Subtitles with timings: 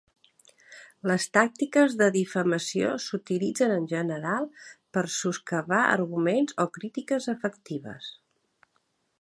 [1.09, 4.49] Les tàctiques de difamació s'utilitzen en general
[4.97, 8.11] per soscavar arguments o crítiques efectives.